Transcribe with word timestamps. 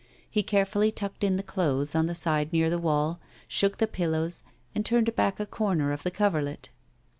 He 0.27 0.41
carefully 0.41 0.91
tucked 0.91 1.23
in 1.23 1.37
the 1.37 1.43
clothes 1.43 1.93
on 1.93 2.07
the 2.07 2.15
side 2.15 2.51
near 2.51 2.71
the 2.71 2.79
wall, 2.79 3.19
shook 3.47 3.77
the 3.77 3.85
pillows, 3.85 4.41
and 4.73 4.83
turned 4.83 5.15
back 5.15 5.39
a 5.39 5.45
corner 5.45 5.91
of 5.91 6.01
the 6.01 6.09
coverlet. 6.09 6.69